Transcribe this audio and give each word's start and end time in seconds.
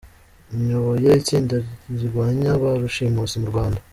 Nyoboye 0.65 1.09
itsinda 1.21 1.55
rirwanya 1.99 2.49
ba 2.61 2.71
rushimusi 2.81 3.35
mu 3.41 3.47
Rwanda. 3.51 3.79